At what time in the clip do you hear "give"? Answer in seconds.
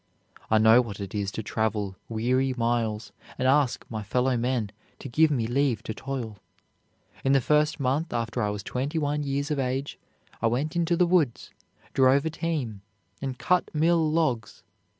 5.07-5.29